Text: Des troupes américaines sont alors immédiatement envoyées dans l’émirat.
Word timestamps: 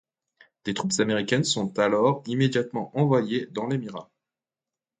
Des 0.65 0.73
troupes 0.73 0.99
américaines 0.99 1.43
sont 1.43 1.77
alors 1.77 2.23
immédiatement 2.25 2.89
envoyées 2.97 3.45
dans 3.51 3.67
l’émirat. 3.67 4.09